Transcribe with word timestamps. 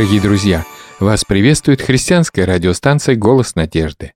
Дорогие 0.00 0.22
друзья, 0.22 0.64
вас 0.98 1.26
приветствует 1.26 1.82
христианская 1.82 2.46
радиостанция 2.46 3.16
«Голос 3.16 3.54
надежды». 3.54 4.14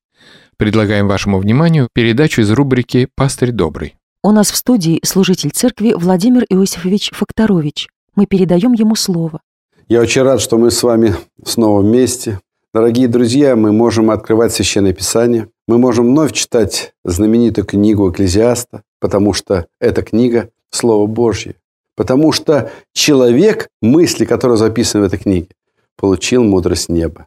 Предлагаем 0.57 1.07
вашему 1.07 1.39
вниманию 1.39 1.89
передачу 1.93 2.41
из 2.41 2.51
рубрики 2.51 3.07
«Пастырь 3.15 3.51
добрый». 3.51 3.95
У 4.23 4.31
нас 4.31 4.51
в 4.51 4.57
студии 4.57 4.99
служитель 5.05 5.51
церкви 5.51 5.93
Владимир 5.95 6.47
Иосифович 6.49 7.11
Факторович. 7.13 7.89
Мы 8.17 8.25
передаем 8.25 8.73
ему 8.73 8.97
слово. 8.97 9.43
Я 9.87 10.01
очень 10.01 10.23
рад, 10.23 10.41
что 10.41 10.57
мы 10.57 10.71
с 10.71 10.83
вами 10.83 11.17
снова 11.45 11.83
вместе. 11.83 12.41
Дорогие 12.73 13.07
друзья, 13.07 13.55
мы 13.55 13.71
можем 13.71 14.11
открывать 14.11 14.55
Священное 14.55 14.95
Писание. 14.95 15.49
Мы 15.69 15.77
можем 15.77 16.07
вновь 16.07 16.33
читать 16.33 16.95
знаменитую 17.05 17.67
книгу 17.67 18.11
Экклезиаста, 18.11 18.85
потому 19.01 19.35
что 19.35 19.67
эта 19.81 20.01
книга– 20.01 20.49
Слово 20.71 21.07
Божье. 21.07 21.57
Потому 21.95 22.33
что 22.33 22.73
человек, 22.95 23.69
мысли, 23.83 24.25
которые 24.25 24.57
записаны 24.57 25.05
в 25.05 25.07
этой 25.09 25.19
книге, 25.19 25.49
получил 25.97 26.45
мудрость 26.45 26.89
неба. 26.89 27.27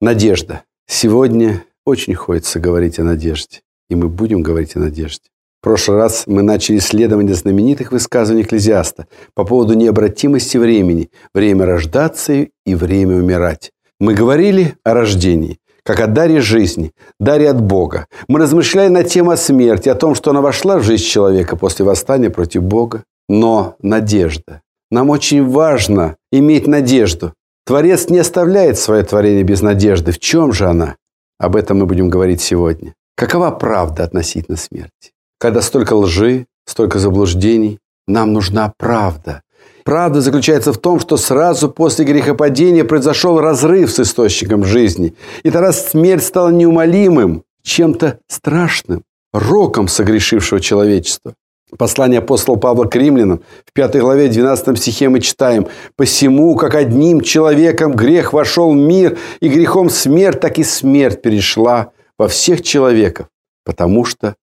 Надежда. 0.00 0.62
Сегодня 0.86 1.64
очень 1.84 2.14
хочется 2.14 2.60
говорить 2.60 2.98
о 2.98 3.04
надежде. 3.04 3.60
И 3.88 3.94
мы 3.94 4.08
будем 4.08 4.42
говорить 4.42 4.76
о 4.76 4.80
надежде. 4.80 5.28
В 5.60 5.64
прошлый 5.64 5.98
раз 5.98 6.24
мы 6.26 6.42
начали 6.42 6.78
исследование 6.78 7.34
знаменитых 7.34 7.90
высказываний 7.90 8.44
Экклезиаста 8.44 9.06
по 9.34 9.44
поводу 9.44 9.74
необратимости 9.74 10.56
времени, 10.56 11.10
время 11.34 11.66
рождаться 11.66 12.32
и 12.64 12.74
время 12.74 13.16
умирать. 13.16 13.72
Мы 13.98 14.14
говорили 14.14 14.76
о 14.84 14.94
рождении, 14.94 15.58
как 15.82 15.98
о 15.98 16.06
даре 16.06 16.40
жизни, 16.40 16.92
даре 17.18 17.50
от 17.50 17.60
Бога. 17.60 18.06
Мы 18.28 18.38
размышляли 18.38 18.88
на 18.88 19.02
тему 19.02 19.32
о 19.32 19.36
смерти, 19.36 19.88
о 19.88 19.96
том, 19.96 20.14
что 20.14 20.30
она 20.30 20.42
вошла 20.42 20.78
в 20.78 20.84
жизнь 20.84 21.04
человека 21.04 21.56
после 21.56 21.84
восстания 21.84 22.30
против 22.30 22.62
Бога. 22.62 23.02
Но 23.28 23.74
надежда. 23.82 24.62
Нам 24.90 25.10
очень 25.10 25.44
важно 25.44 26.16
иметь 26.30 26.66
надежду. 26.66 27.32
Творец 27.68 28.08
не 28.08 28.18
оставляет 28.18 28.78
свое 28.78 29.02
творение 29.02 29.42
без 29.42 29.60
надежды. 29.60 30.10
В 30.10 30.18
чем 30.18 30.54
же 30.54 30.64
она? 30.64 30.96
Об 31.38 31.54
этом 31.54 31.80
мы 31.80 31.84
будем 31.84 32.08
говорить 32.08 32.40
сегодня. 32.40 32.94
Какова 33.14 33.50
правда 33.50 34.04
относительно 34.04 34.56
смерти? 34.56 35.12
Когда 35.38 35.60
столько 35.60 35.92
лжи, 35.92 36.46
столько 36.64 36.98
заблуждений, 36.98 37.78
нам 38.06 38.32
нужна 38.32 38.72
правда. 38.78 39.42
Правда 39.84 40.22
заключается 40.22 40.72
в 40.72 40.78
том, 40.78 40.98
что 40.98 41.18
сразу 41.18 41.70
после 41.70 42.06
грехопадения 42.06 42.84
произошел 42.84 43.38
разрыв 43.38 43.90
с 43.90 44.00
источником 44.00 44.64
жизни. 44.64 45.14
И 45.42 45.50
тогда 45.50 45.72
смерть 45.72 46.24
стала 46.24 46.48
неумолимым, 46.48 47.42
чем-то 47.62 48.18
страшным, 48.28 49.02
роком 49.34 49.88
согрешившего 49.88 50.60
человечества. 50.60 51.34
Послание 51.76 52.20
апостола 52.20 52.56
Павла 52.56 52.86
к 52.86 52.96
римлянам 52.96 53.42
в 53.66 53.72
5 53.72 53.96
главе 53.96 54.28
12 54.28 54.78
стихе 54.78 55.10
мы 55.10 55.20
читаем 55.20 55.66
«Посему, 55.96 56.56
как 56.56 56.74
одним 56.74 57.20
человеком 57.20 57.92
грех 57.92 58.32
вошел 58.32 58.72
в 58.72 58.76
мир, 58.76 59.18
и 59.40 59.48
грехом 59.48 59.90
смерть, 59.90 60.40
так 60.40 60.58
и 60.58 60.64
смерть 60.64 61.20
перешла 61.20 61.92
во 62.16 62.26
всех 62.28 62.62
человеков, 62.62 63.28
потому 63.64 64.06
что 64.06 64.34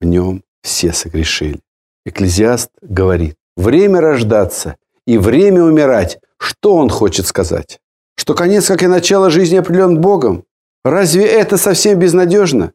в 0.00 0.06
нем 0.06 0.42
все 0.62 0.92
согрешили». 0.92 1.60
Экклезиаст 2.06 2.70
говорит 2.80 3.36
«Время 3.56 4.00
рождаться 4.00 4.76
и 5.06 5.18
время 5.18 5.62
умирать». 5.62 6.18
Что 6.38 6.76
он 6.76 6.88
хочет 6.88 7.26
сказать? 7.26 7.78
Что 8.16 8.32
конец, 8.32 8.66
как 8.66 8.82
и 8.82 8.86
начало 8.86 9.28
жизни, 9.28 9.56
определен 9.56 10.00
Богом? 10.00 10.44
Разве 10.82 11.26
это 11.26 11.58
совсем 11.58 11.98
безнадежно? 11.98 12.72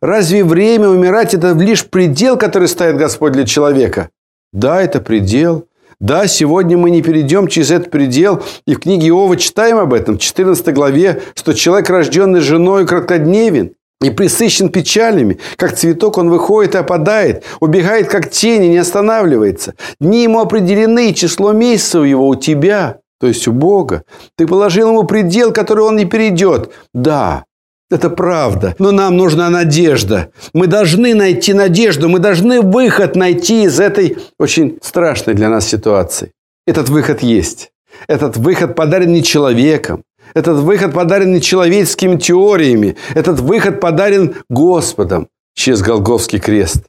Разве 0.00 0.44
время 0.44 0.88
умирать– 0.88 1.34
это 1.34 1.52
лишь 1.52 1.86
предел, 1.86 2.36
который 2.36 2.68
ставит 2.68 2.96
Господь 2.96 3.32
для 3.32 3.44
человека? 3.44 4.10
Да, 4.52 4.80
это 4.80 5.00
предел. 5.00 5.66
Да, 6.00 6.28
сегодня 6.28 6.78
мы 6.78 6.90
не 6.90 7.02
перейдем 7.02 7.48
через 7.48 7.72
этот 7.72 7.90
предел. 7.90 8.42
И 8.66 8.74
в 8.74 8.80
книге 8.80 9.08
Иова 9.08 9.36
читаем 9.36 9.78
об 9.78 9.92
этом, 9.92 10.16
в 10.16 10.20
14 10.20 10.72
главе, 10.72 11.22
что 11.34 11.52
человек, 11.54 11.90
рожденный 11.90 12.40
женой, 12.40 12.86
краткодневен 12.86 13.72
и 14.00 14.10
присыщен 14.10 14.68
печалями. 14.68 15.38
Как 15.56 15.74
цветок 15.74 16.18
он 16.18 16.30
выходит 16.30 16.76
и 16.76 16.78
опадает, 16.78 17.44
убегает 17.58 18.08
как 18.08 18.30
тень 18.30 18.64
и 18.64 18.68
не 18.68 18.78
останавливается. 18.78 19.74
Дни 20.00 20.22
ему 20.22 20.40
определены, 20.40 21.12
число 21.14 21.52
месяцев 21.52 22.04
его 22.04 22.28
у 22.28 22.36
тебя, 22.36 22.98
то 23.18 23.26
есть 23.26 23.48
у 23.48 23.52
Бога. 23.52 24.04
Ты 24.36 24.46
положил 24.46 24.90
ему 24.90 25.02
предел, 25.02 25.52
который 25.52 25.84
он 25.84 25.96
не 25.96 26.04
перейдет. 26.04 26.70
Да, 26.94 27.44
это 27.90 28.10
правда. 28.10 28.74
Но 28.78 28.92
нам 28.92 29.16
нужна 29.16 29.50
надежда. 29.50 30.30
Мы 30.52 30.66
должны 30.66 31.14
найти 31.14 31.54
надежду. 31.54 32.08
Мы 32.08 32.18
должны 32.18 32.60
выход 32.60 33.16
найти 33.16 33.64
из 33.64 33.80
этой 33.80 34.18
очень 34.38 34.78
страшной 34.82 35.34
для 35.34 35.48
нас 35.48 35.66
ситуации. 35.66 36.32
Этот 36.66 36.88
выход 36.88 37.22
есть. 37.22 37.70
Этот 38.06 38.36
выход 38.36 38.74
подарен 38.74 39.12
не 39.12 39.22
человеком. 39.22 40.04
Этот 40.34 40.58
выход 40.58 40.92
подарен 40.92 41.32
не 41.32 41.40
человеческими 41.40 42.16
теориями. 42.16 42.96
Этот 43.14 43.40
выход 43.40 43.80
подарен 43.80 44.34
Господом 44.50 45.28
через 45.54 45.80
Голговский 45.80 46.38
крест. 46.38 46.84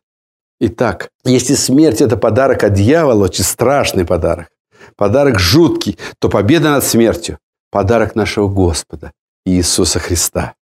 Итак, 0.59 1.09
если 1.23 1.55
смерть– 1.55 2.01
это 2.01 2.17
подарок 2.17 2.65
от 2.65 2.73
дьявола, 2.73 3.25
очень 3.25 3.45
страшный 3.45 4.05
подарок, 4.05 4.49
подарок 4.97 5.39
жуткий, 5.39 5.97
то 6.19 6.27
победа 6.27 6.71
над 6.71 6.83
смертью– 6.83 7.37
подарок 7.71 8.15
нашего 8.15 8.49
Господа 8.49 9.13
Иисуса 9.45 9.99
Христа. 9.99 10.55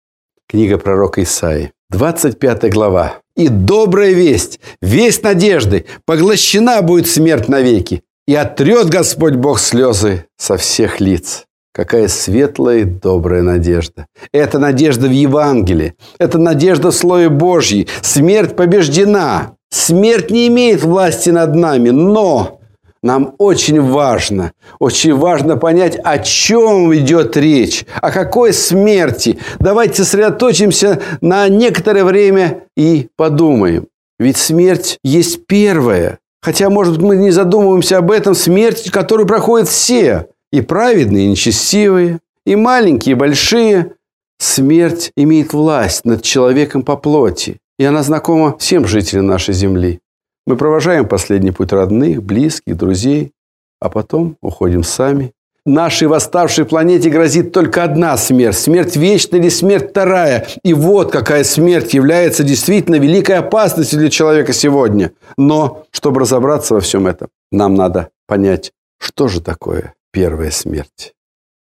Книга 0.47 0.78
пророка 0.78 1.23
Исаи, 1.23 1.72
25 1.89 2.72
глава. 2.72 3.17
«И 3.35 3.47
добрая 3.47 4.11
весть, 4.11 4.59
весть 4.81 5.23
надежды, 5.23 5.85
поглощена 6.06 6.81
будет 6.81 7.07
смерть 7.07 7.50
навеки, 7.50 8.03
и 8.28 8.35
отрет 8.35 8.89
Господь 8.89 9.34
Бог 9.35 9.59
слезы 9.59 10.25
со 10.38 10.57
всех 10.57 11.00
лиц». 11.00 11.45
Какая 11.73 12.07
светлая 12.07 12.79
и 12.79 12.84
добрая 12.85 13.41
надежда. 13.41 14.07
Это 14.31 14.59
надежда 14.59 15.07
в 15.07 15.11
Евангелии. 15.11 15.95
Это 16.17 16.38
надежда 16.38 16.91
в 16.91 16.95
Слове 16.95 17.28
Божьей. 17.28 17.89
Смерть 18.01 18.55
побеждена. 18.55 19.57
Смерть 19.72 20.31
не 20.31 20.47
имеет 20.47 20.84
власти 20.84 21.31
над 21.31 21.53
нами, 21.53 21.89
но 21.89 22.61
нам 23.05 23.35
очень 23.38 23.79
важно, 23.79 24.51
очень 24.79 25.13
важно 25.13 25.57
понять, 25.57 25.95
о 26.03 26.17
чем 26.17 26.93
идет 26.95 27.38
речь, 27.38 27.85
о 28.01 28.09
какой 28.09 28.51
смерти. 28.51 29.38
Давайте 29.59 30.03
сосредоточимся 30.03 30.99
на 31.21 31.47
некоторое 31.47 32.03
время 32.03 32.63
и 32.75 33.07
подумаем. 33.16 33.85
Ведь 34.17 34.38
смерть 34.38 34.97
есть 35.03 35.45
первая. 35.45 36.17
Хотя, 36.41 36.71
может 36.71 36.95
быть, 36.95 37.03
мы 37.03 37.16
не 37.17 37.29
задумываемся 37.29 37.99
об 37.99 38.09
этом. 38.09 38.33
Смерть, 38.33 38.89
которую 38.89 39.27
проходят 39.27 39.67
все. 39.67 40.29
И 40.51 40.61
праведные, 40.61 41.25
и 41.25 41.29
нечестивые, 41.29 42.22
и 42.43 42.55
маленькие, 42.55 43.11
и 43.11 43.19
большие. 43.19 43.91
Смерть 44.39 45.11
имеет 45.16 45.53
власть 45.53 46.05
над 46.05 46.23
человеком 46.23 46.81
по 46.81 46.97
плоти. 46.97 47.57
И 47.77 47.85
она 47.85 48.01
знакома 48.01 48.57
всем 48.57 48.87
жителям 48.87 49.27
нашей 49.27 49.53
земли. 49.53 49.99
Мы 50.47 50.57
провожаем 50.57 51.07
последний 51.07 51.51
путь 51.51 51.73
родных, 51.73 52.22
близких, 52.22 52.78
друзей, 52.78 53.31
а 53.79 53.89
потом 53.89 54.38
уходим 54.41 54.83
сами. 54.83 55.33
Нашей 55.66 56.07
восставшей 56.07 56.66
планете 56.66 57.09
грозит 57.09 57.51
только 57.51 57.83
одна 57.83 58.16
смерть. 58.17 58.55
Смерть 58.55 58.95
вечная 58.95 59.39
или 59.39 59.50
смерть 59.50 59.89
вторая. 59.89 60.47
И 60.63 60.75
вот 60.75 61.11
какая 61.11 61.44
смерть 61.44 61.95
является 61.95 62.44
действительно 62.44 62.97
великой 62.97 63.38
опасностью 63.38 63.97
для 63.97 64.11
человека 64.11 64.53
сегодня. 64.53 65.11
Но, 65.38 65.85
чтобы 65.89 66.22
разобраться 66.22 66.75
во 66.75 66.81
всем 66.81 67.07
этом, 67.07 67.29
нам 67.51 67.73
надо 67.73 68.09
понять, 68.28 68.73
что 69.00 69.28
же 69.28 69.41
такое 69.41 69.95
первая 70.11 70.51
смерть. 70.51 71.13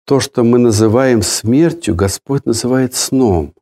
То, 0.07 0.21
что 0.21 0.45
мы 0.45 0.59
называем 0.59 1.23
смертью, 1.23 1.95
Господь 1.95 2.45
называет 2.45 2.95
сном, 2.95 3.55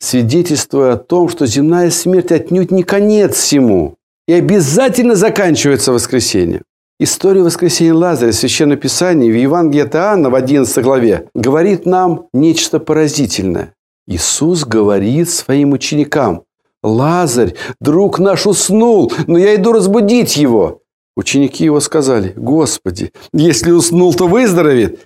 свидетельствуя 0.00 0.94
о 0.94 0.96
том, 0.96 1.28
что 1.28 1.44
земная 1.44 1.90
смерть 1.90 2.32
отнюдь 2.32 2.70
не 2.70 2.82
конец 2.82 3.36
всему 3.36 3.98
и 4.26 4.32
обязательно 4.32 5.14
заканчивается 5.14 5.92
воскресенье. 5.92 6.62
История 7.00 7.42
воскресения 7.42 7.92
Лазаря 7.92 8.32
в 8.32 8.36
Священном 8.36 8.78
Писании 8.78 9.30
в 9.30 9.36
Евангелии 9.36 9.84
от 9.84 9.94
Иоанна 9.94 10.30
в 10.30 10.34
11 10.34 10.82
главе 10.82 11.28
говорит 11.34 11.86
нам 11.86 12.28
нечто 12.32 12.78
поразительное. 12.78 13.74
Иисус 14.06 14.64
говорит 14.64 15.28
своим 15.28 15.72
ученикам, 15.72 16.44
«Лазарь, 16.82 17.54
друг 17.80 18.18
наш 18.18 18.46
уснул, 18.46 19.12
но 19.26 19.38
я 19.38 19.56
иду 19.56 19.72
разбудить 19.72 20.36
его». 20.36 20.82
Ученики 21.16 21.64
его 21.64 21.80
сказали, 21.80 22.32
«Господи, 22.36 23.12
если 23.32 23.70
уснул, 23.70 24.14
то 24.14 24.28
выздоровеет». 24.28 25.00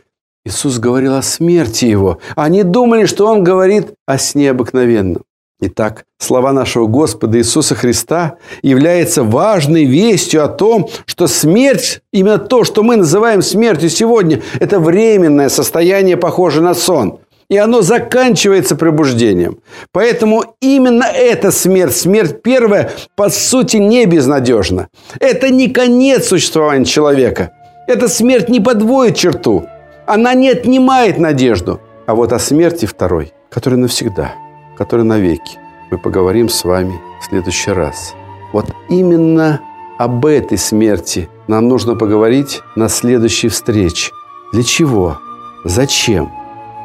Иисус 0.45 0.79
говорил 0.79 1.15
о 1.15 1.23
смерти 1.23 1.85
его. 1.85 2.19
Они 2.35 2.63
думали, 2.63 3.05
что 3.05 3.27
он 3.27 3.45
говорит 3.45 3.93
о 4.07 4.19
сне 4.19 4.51
обыкновенном. 4.51 5.23
Итак, 5.61 6.05
слова 6.19 6.53
нашего 6.53 6.87
Господа 6.87 7.39
Иисуса 7.39 7.75
Христа 7.75 8.37
являются 8.63 9.25
важной 9.25 9.87
вестью 9.87 10.45
о 10.45 10.49
том, 10.49 10.89
что 11.05 11.27
смерть, 11.27 12.01
именно 12.13 12.39
то, 12.39 12.63
что 12.63 12.85
мы 12.85 12.95
называем 12.95 13.43
смертью 13.43 13.91
сегодня, 13.91 14.41
это 14.61 14.79
временное 14.79 15.49
состояние, 15.49 16.17
похожее 16.17 16.63
на 16.63 16.75
сон. 16.75 17.19
И 17.51 17.57
оно 17.57 17.83
заканчивается 17.83 18.77
пробуждением. 18.77 19.59
Поэтому 19.91 20.45
именно 20.61 21.05
эта 21.05 21.51
смерть, 21.51 21.97
смерть 21.97 22.41
первая, 22.41 22.93
по 23.17 23.29
сути, 23.29 23.79
не 23.79 24.07
безнадежна. 24.07 24.89
Это 25.19 25.51
не 25.51 25.71
конец 25.71 26.29
существования 26.29 26.85
человека. 26.85 27.51
Эта 27.89 28.07
смерть 28.07 28.49
не 28.49 28.61
подводит 28.61 29.17
черту. 29.17 29.67
Она 30.07 30.35
не 30.35 30.51
отнимает 30.51 31.19
надежду. 31.19 31.81
А 32.07 32.15
вот 32.15 32.33
о 32.33 32.39
смерти 32.39 32.87
второй, 32.87 33.33
который 33.51 33.79
навсегда, 33.79 34.35
который 34.79 35.05
навеки, 35.05 35.59
мы 35.91 35.99
поговорим 35.99 36.49
с 36.49 36.65
вами 36.65 37.01
в 37.21 37.25
следующий 37.25 37.73
раз. 37.73 38.15
Вот 38.53 38.73
именно 38.89 39.61
об 39.99 40.25
этой 40.25 40.57
смерти 40.57 41.29
нам 41.49 41.69
нужно 41.69 41.97
поговорить 41.97 42.63
на 42.77 42.89
следующей 42.89 43.49
встрече. 43.49 44.13
Для 44.53 44.63
чего? 44.63 45.19
Зачем? 45.65 46.31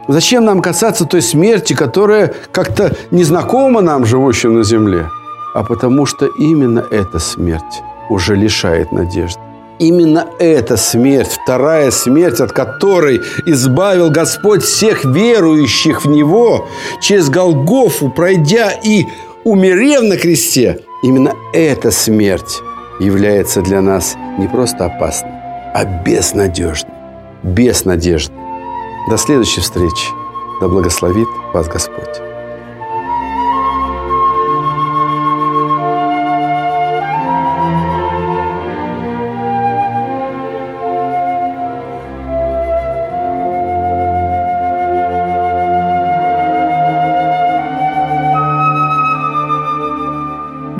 Зачем 0.08 0.44
нам 0.44 0.62
касаться 0.62 1.06
той 1.06 1.22
смерти, 1.22 1.74
которая 1.74 2.34
как-то 2.52 2.96
незнакома 3.12 3.82
нам, 3.82 4.06
живущим 4.06 4.56
на 4.56 4.64
земле? 4.64 5.08
А 5.54 5.64
потому 5.64 6.08
что 6.08 6.26
именно 6.26 6.84
эта 6.92 7.20
смерть 7.20 7.84
уже 8.10 8.36
лишает 8.36 8.92
надежды. 8.92 9.43
Именно 9.80 10.28
эта 10.40 10.78
смерть, 10.78 11.40
вторая 11.44 11.92
смерть, 11.92 12.40
от 12.40 12.52
которой 12.52 13.22
избавил 13.46 14.12
Господь 14.12 14.64
всех 14.64 15.04
верующих 15.04 16.06
в 16.06 16.10
Него, 16.10 16.68
через 17.02 17.30
Голгофу 17.30 18.10
пройдя 18.10 18.72
и 18.72 19.06
умерев 19.44 20.04
на 20.04 20.18
кресте, 20.18 20.80
именно 21.02 21.34
эта 21.54 21.92
смерть 21.92 22.62
является 23.00 23.62
для 23.62 23.82
нас 23.82 24.16
не 24.38 24.48
просто 24.48 24.86
опасной, 24.86 25.32
а 25.74 25.86
безнадежной. 26.06 26.94
Безнадежной. 27.44 28.38
До 29.10 29.18
следующей 29.18 29.62
встречи. 29.62 30.08
Да 30.62 30.68
благословит 30.68 31.28
вас 31.54 31.68
Господь. 31.68 32.33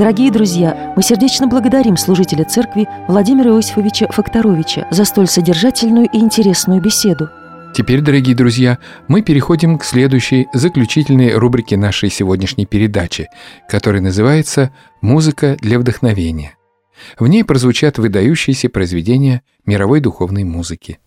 Дорогие 0.04 0.32
друзья, 0.32 0.92
мы 0.98 1.02
сердечно 1.02 1.48
благодарим 1.48 1.96
служителя 1.96 2.44
церкви 2.44 2.90
Владимира 3.08 3.52
Иосифовича 3.52 4.10
Факторовича 4.12 4.86
за 4.92 5.06
столь 5.06 5.28
содержательную 5.28 6.10
и 6.12 6.18
интересную 6.18 6.82
беседу. 6.82 7.30
Теперь, 7.74 8.02
дорогие 8.02 8.36
друзья, 8.36 8.80
мы 9.08 9.22
переходим 9.22 9.78
к 9.78 9.86
следующей 9.86 10.48
заключительной 10.52 11.36
рубрике 11.36 11.78
нашей 11.78 12.10
сегодняшней 12.10 12.66
передачи, 12.66 13.30
которая 13.70 14.02
называется 14.02 14.74
«Музыка 15.00 15.56
для 15.62 15.80
вдохновения». 15.80 16.58
В 17.18 17.26
ней 17.28 17.46
прозвучат 17.46 17.98
выдающиеся 17.98 18.68
произведения 18.68 19.42
мировой 19.66 20.02
духовной 20.02 20.44
музыки. 20.44 21.00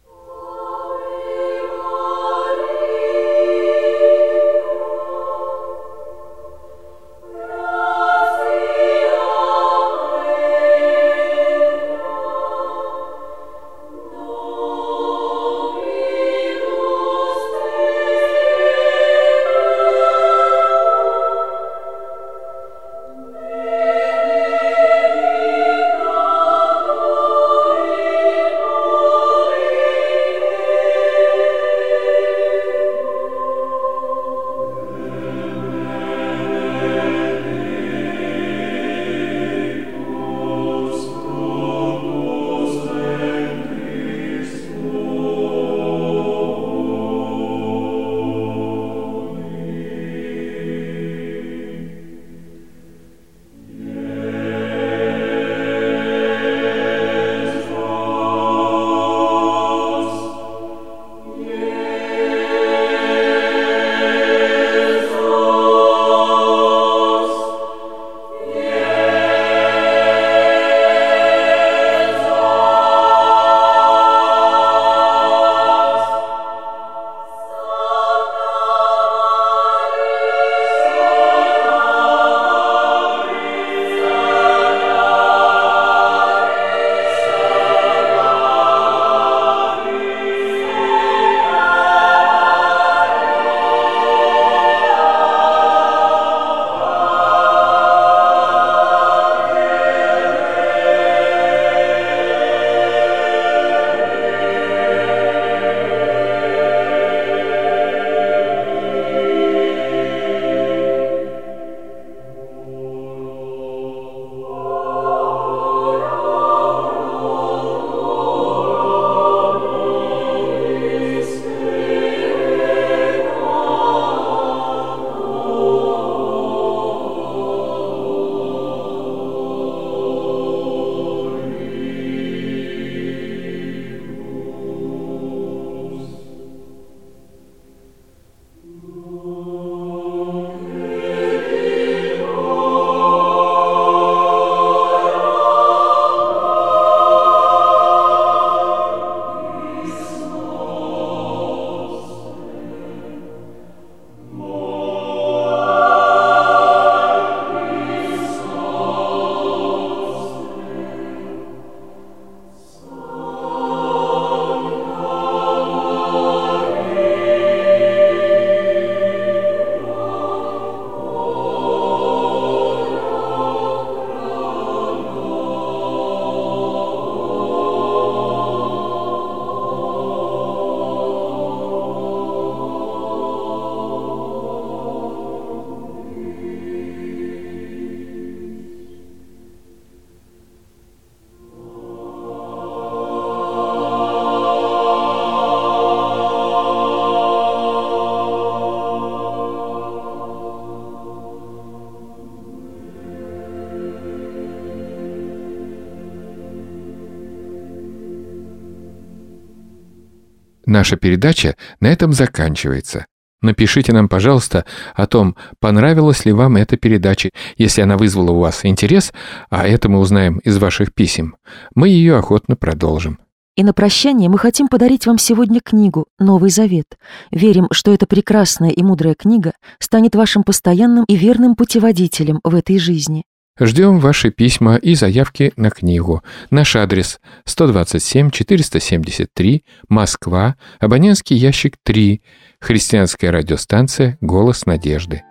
Наша 210.76 210.96
передача 210.98 211.56
на 211.80 211.86
этом 211.86 212.12
заканчивается. 212.12 213.06
Напишите 213.40 213.94
нам, 213.94 214.10
пожалуйста, 214.10 214.66
о 214.94 215.06
том, 215.06 215.34
понравилась 215.58 216.26
ли 216.26 216.32
вам 216.32 216.56
эта 216.56 216.76
передача. 216.76 217.30
Если 217.56 217.80
она 217.80 217.96
вызвала 217.96 218.32
у 218.32 218.40
вас 218.40 218.60
интерес, 218.62 219.14
а 219.48 219.66
это 219.66 219.88
мы 219.88 220.00
узнаем 220.00 220.36
из 220.40 220.58
ваших 220.58 220.92
писем, 220.92 221.36
мы 221.74 221.88
ее 221.88 222.18
охотно 222.18 222.56
продолжим. 222.56 223.18
И 223.56 223.64
на 223.64 223.72
прощание 223.72 224.28
мы 224.28 224.36
хотим 224.36 224.68
подарить 224.68 225.06
вам 225.06 225.16
сегодня 225.16 225.60
книгу 225.64 226.04
«Новый 226.18 226.50
Завет». 226.50 226.98
Верим, 227.30 227.68
что 227.72 227.94
эта 227.94 228.04
прекрасная 228.04 228.68
и 228.68 228.82
мудрая 228.82 229.14
книга 229.14 229.54
станет 229.78 230.14
вашим 230.14 230.42
постоянным 230.42 231.06
и 231.08 231.16
верным 231.16 231.56
путеводителем 231.56 232.40
в 232.44 232.54
этой 232.54 232.78
жизни. 232.78 233.24
Ждем 233.58 234.00
ваши 234.00 234.30
письма 234.30 234.76
и 234.76 234.94
заявки 234.94 235.54
на 235.56 235.70
книгу. 235.70 236.22
Наш 236.50 236.76
адрес 236.76 237.20
127-473, 237.46 239.62
Москва, 239.88 240.56
абонентский 240.78 241.36
ящик 241.36 241.78
3, 241.82 242.20
христианская 242.60 243.30
радиостанция 243.30 244.18
«Голос 244.20 244.66
надежды». 244.66 245.22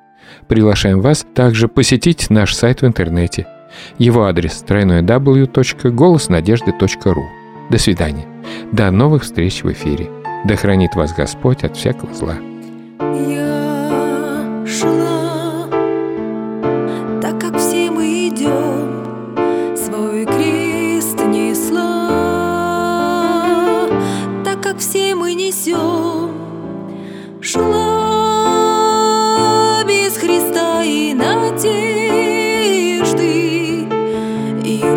Приглашаем 0.48 1.02
вас 1.02 1.24
также 1.36 1.68
посетить 1.68 2.32
наш 2.32 2.56
сайт 2.56 2.82
в 2.82 2.88
интернете. 2.88 3.46
Его 4.00 4.26
адрес 4.26 4.64
www.голоснадежды.ру. 4.68 7.26
До 7.70 7.78
свидания. 7.78 8.26
До 8.72 8.90
новых 8.92 9.24
встреч 9.24 9.64
в 9.64 9.72
эфире. 9.72 10.10
Да 10.46 10.56
хранит 10.56 10.96
вас 10.96 11.14
Господь 11.14 11.64
от 11.64 11.78
всякого 11.78 12.12
зла. 12.14 12.36
Я 13.00 14.66
шла, 14.68 15.15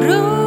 и 0.00 0.37